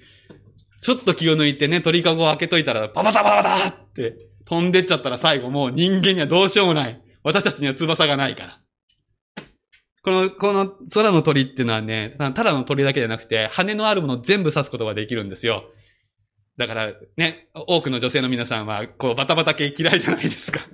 [0.81, 4.15] ちょっと気を抜いてね、鳥かごを開けといたら、パパタパタパタって
[4.45, 7.01] 飛んでっちゃったら最後もう人間にはどうしようもない。
[7.23, 8.62] 私たちには翼がないから。
[10.03, 15.63] この、この空の鳥っていうのはね、ただの鳥だけじゃなくて、羽のあるもの全部刺すことができるんですよ。
[16.57, 20.67] だから、ね、多くの女性の皆さんは、こう、バタバタ系嫌いじゃないですか。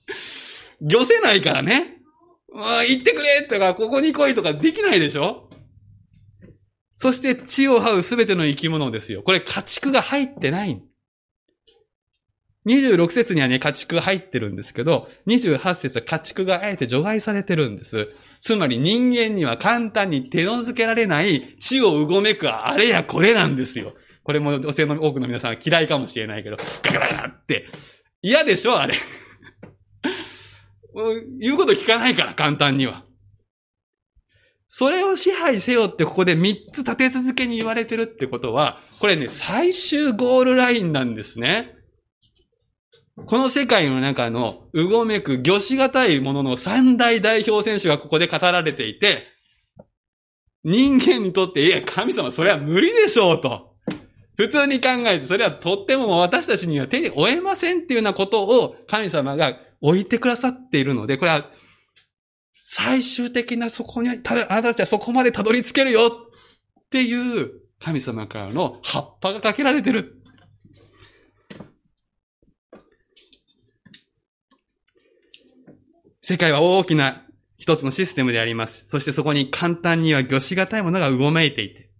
[0.80, 1.98] 漁せないからね。
[2.54, 5.50] ああ、行ってくれとか、ここに来いとかできないでしょ
[6.98, 9.22] そして、地を這うすべての生き物ですよ。
[9.22, 10.82] これ、家畜が入ってない。
[12.66, 18.08] 26節にはね、家畜が入ってるんですけど、28節は家畜があえて除外されてるんです。
[18.44, 23.94] つまり人間には簡単に手の付けられない地をうごめくあれやこれなんですよ。
[24.22, 27.64] これも女性の多くの皆さんは嫌いかもしれないけど、ガガガガって。
[28.20, 28.94] 嫌でしょあれ。
[31.40, 33.06] 言うこと聞かないから、簡単には。
[34.68, 41.78] それを支配せよってここで3つ立て続けに言われてるってことは、これね、最終ゴールラインなんですね。
[43.16, 49.28] この世界の中のうごめく魚しがたいものの三大代表選手がここで語られていて、
[50.64, 53.74] 人間にとって、いや、神様、それは無理でしょうと。
[54.36, 61.50] 普通に考えて、それはとっても私たちには手に負えませんっていうようなことを神様が置いてくださっているので、これは
[62.72, 70.23] 最終的なそこに、あなたたちはそこまでたどり着けるよっていう神様からの葉っぱがかけられてる。
[76.26, 77.22] 世界は大きな
[77.58, 78.86] 一つのシステムであります。
[78.88, 81.90] そしてそこに簡単には魚しがたいものがうごめいていて、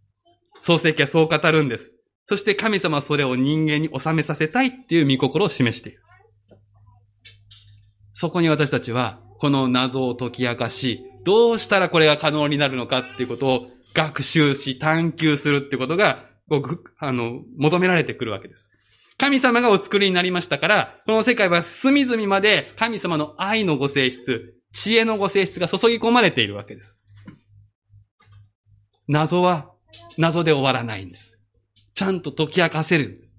[0.63, 1.93] 創世記はそう語るんです。
[2.27, 6.01] そして神様はそれを人間に収めさせたいっていう見心を示している。
[8.15, 16.25] そこに私たちは、この謎を解き明かし、どうしたらこれが可能になるのかっていうことを学習し、探求するってことが、
[16.99, 18.71] あの、求められてくるわけです。
[19.19, 26.99] 神様がお作りになりましたから、この世界は隅々まで神様の愛のご性質、知恵のご性質が注ぎ込まれているわけです。
[29.07, 29.71] 謎は
[30.19, 31.39] 謎で終わらないんです。
[31.95, 33.31] ちゃんと解き明かせる。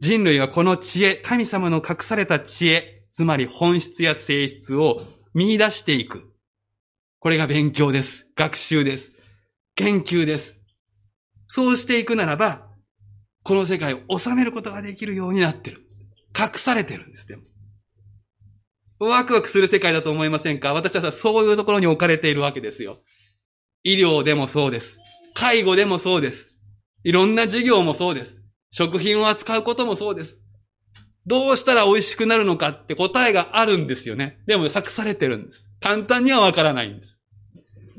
[0.00, 5.00] 人類はこの知恵、神様の隠された知恵、つまり本質や性質を
[5.34, 6.32] 見出していく。
[7.18, 8.26] これが勉強です。
[8.36, 9.12] 学習です。
[9.74, 10.58] 研究です。
[11.48, 12.68] そうしていくならば、
[13.44, 15.86] この世界を収めることができるようになってる。
[16.36, 17.42] 隠されてるんです、でも。
[18.98, 20.72] ワクワクする世界だと思いませんか？
[20.72, 23.00] 私たちはそういうところに置かれているわけですよ。
[23.82, 24.98] 医療でもそうです。
[25.34, 26.52] 介護でもそうです。
[27.02, 28.40] いろんな事業もそうです。
[28.70, 30.38] 食品を扱うこともそうです。
[31.26, 34.38] どうしたら美味しくなるのかって答えがあるんですよね。
[34.46, 35.66] でも隠されてるんです。
[35.80, 37.18] 簡単にはわからないんです。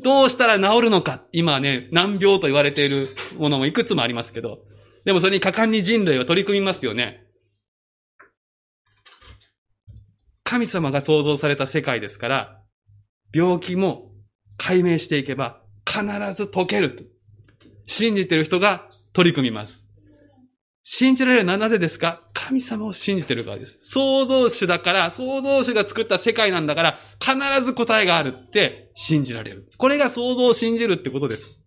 [0.02, 4.60] どうしたら治るのか今ね、難病と言われているものもいくつもありますけど、
[5.06, 7.22] でもそれに果敢に人類は取り組みますよね。
[10.44, 12.62] 神様が創造された世界ですから、
[13.34, 14.12] 病気も
[14.58, 16.04] 解明していけば必
[16.36, 17.04] ず解けると。
[17.88, 19.84] 信じてる人が取り組みます。
[20.84, 22.24] 信じられるのはなぜですか？
[22.34, 23.78] 神様を信じてるからです。
[23.82, 29.68] 創造主だから、創造主が作った世界なんだから、必ず答えがあるって信じられる。
[29.78, 31.65] これが創造を信じるってことです。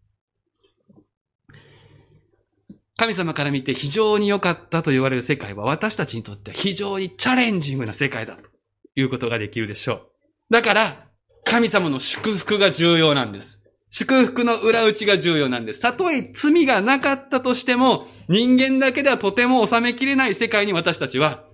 [2.98, 8.50] 神様から見て非常に良かったと言われる世界は私たちにとって非常にチャレンジングな世界だと
[8.96, 10.02] いうことができるでしょう。
[10.50, 11.06] だから、
[11.44, 13.60] 神様の祝福が重要なんです。
[13.90, 15.80] 祝福の裏打ちが重要なんです。
[15.80, 21.44] たとえ罪がなかったとしても、人間だけではとても収めきれない世界に私たちは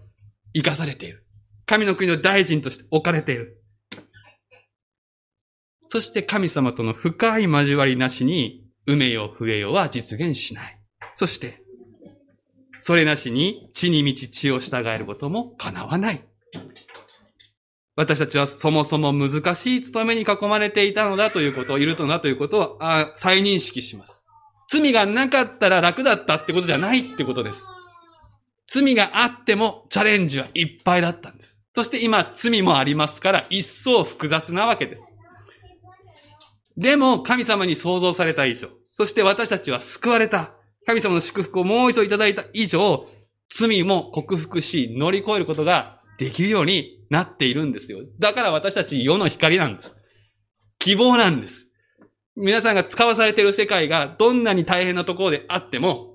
[0.55, 1.26] 生かされている。
[1.66, 3.62] 神の国の大臣として置かれている。
[5.88, 10.74] そして神様との深い交わりなしに、埋めよう増えようは実現しない。
[11.17, 11.62] そして、
[12.81, 16.23] それなしに地に満ち地を従えることも叶わない。
[17.97, 24.25] 私たちはそもそも難しい務めに囲まれていたのだということを、いるとなということをあ再認識します。
[24.71, 27.62] 罪がなかったら楽だったってことじゃないってことです。
[28.67, 31.57] 罪があってもチャレンジはいっぱいだったんです。
[31.75, 35.09] そして今罪もありますから一層複雑なわけです。
[36.77, 40.53] でも神様に創造された以上、そして私たちは救われた。
[40.87, 43.07] 神様の祝福をもう一度いただいた以上、
[43.57, 48.01] 罪も克服し乗り越えることができるようになっているんですよ。
[48.18, 49.95] だから私たち世の光なんです。
[50.78, 51.66] 希望なんです。
[52.37, 56.14] 皆さんが使わされている世界がどんなに大変なところであっても、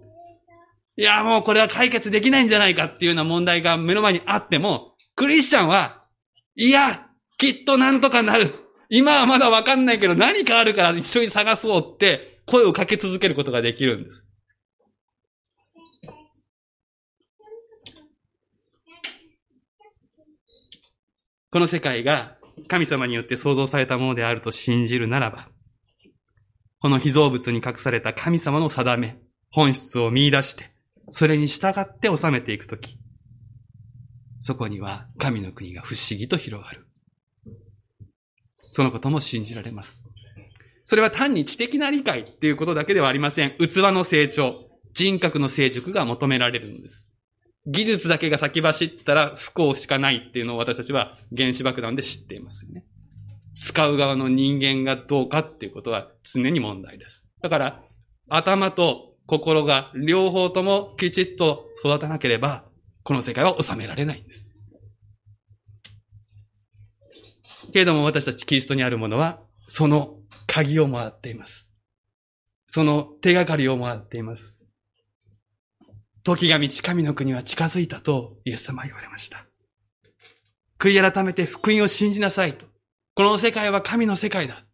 [0.97, 6.01] いや、もうこれは解決できないんじゃないかっていうような問題が目の前にあっても、クリスチャンは、
[6.55, 7.07] いや、
[7.37, 8.53] きっとなんとかなる。
[8.89, 14.25] 今はまだわかんないけど何かあるから一緒に探そうって声をかけ続けることができるんです。
[21.51, 22.37] この世界が
[22.67, 25.49] 神様によって創造されたものであると信じるならば、
[26.79, 29.17] この被造物に隠された神様の定め、
[29.51, 30.71] 本質を見出して、
[31.09, 32.99] それに従って収めていくとき、
[34.41, 36.87] そこには神の国が不思議と広がる。
[38.71, 40.05] そのことも信じられます。
[40.85, 43.55] それは単に知的な理解っていうことだけではありません。
[43.57, 47.08] 器の成長、人格の成熟が求められるのです。
[47.67, 52.85] 技術だけが先走ったら不幸しかないっていうのを私たちは原子爆弾で知っていますよね。
[53.61, 57.25] 使う側の人間がどうかっていうことは常に問題です。
[57.41, 57.83] だから、
[58.29, 62.65] 頭と心が両方ともきちっと育たなければ、
[63.03, 64.53] この世界は収められないんです。
[67.71, 71.69] けれども私たちキリストにあるものは、その鍵をもらっています。
[72.67, 74.58] その手がかりをもらっています。
[76.23, 79.45] 時が満ち神の国は近づいたとイエス様は言われました。
[80.79, 82.65] 悔い改めて福音を信じなさいと。
[83.15, 84.65] この世界は神の世界だ。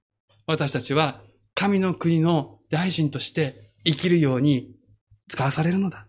[0.47, 1.21] 私たちは
[1.55, 4.71] 神の国の大臣として生きるように
[5.29, 6.05] 使わされるのだ。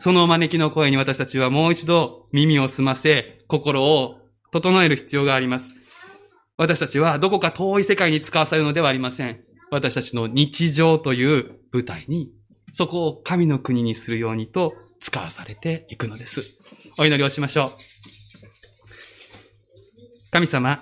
[0.00, 4.18] そのお招きの声に私たちはもう一度耳を澄ませ、心を
[4.52, 5.74] 整える必要があります。
[6.56, 9.40] 私たちはどこか遠い世界に使わされるのではありません。
[9.70, 12.30] 私たちの日常という舞台に、
[12.76, 16.58] そこを神の国にするようにと使わされていくのです。
[16.98, 17.70] お祈りをしましょう。
[20.30, 20.78] 神様、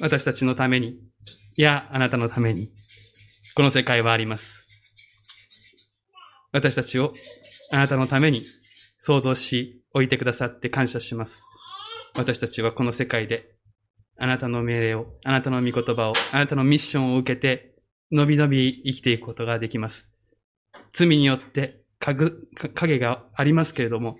[0.00, 0.96] 私たちのために、
[1.56, 2.70] いや、あなたのために、
[3.54, 4.66] この世界はあります。
[6.50, 7.12] 私たちを
[7.70, 8.42] あなたのために
[9.02, 11.44] 創造し、置いてくださって感謝します。
[12.14, 13.54] 私たちはこの世界で、
[14.16, 17.74] あなたの命令を、あなたの御言葉を、あなたのミッションを受けて、
[18.10, 20.11] のびのび生きていくことができます。
[20.92, 21.82] 罪によって
[22.74, 24.16] 影がありますけれども、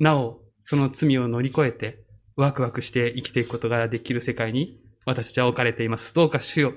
[0.00, 2.04] なお、その罪を乗り越えて、
[2.36, 6.14] ワクワクして生きていくことができる世界に私たちは置かれています。
[6.14, 6.72] どうか主よ、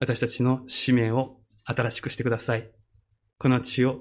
[0.00, 2.70] 私たちの使命を新しくしてください。
[3.38, 4.00] この地を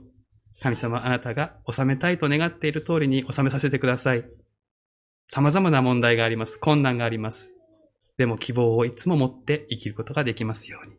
[0.62, 4.26] 神様あなたが収めたいと願っている通りに収めさせてください。
[5.30, 6.60] 様々な問題があります。
[6.60, 7.50] 困難があります。
[8.18, 10.96] でも希望をいつも持って生きることができますように。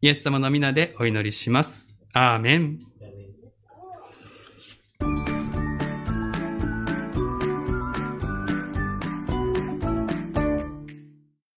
[0.00, 1.93] イエス様の皆でお祈りします。
[2.14, 2.78] Amén.